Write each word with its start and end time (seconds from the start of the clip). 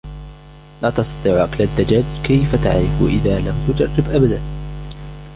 لا 0.81 0.89
تستطيع 0.89 1.43
اكل 1.43 1.63
الدجاج؟ 1.63 2.03
كيف 2.27 2.55
تعرف 2.63 3.01
اذا 3.01 3.39
لم 3.39 3.55
تجرب 3.67 4.09
ابداً؟ 4.09 4.41